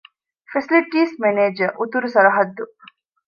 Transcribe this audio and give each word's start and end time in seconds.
ފެސިލިޓީސް 0.51 1.13
މެނޭޖަރ- 1.21 1.69
އުތުރު 1.79 2.07
ސަރަހައްދު 2.15 2.63